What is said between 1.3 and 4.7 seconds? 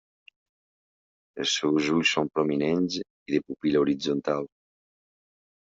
Els seus ulls són prominents i de pupil·la horitzontal.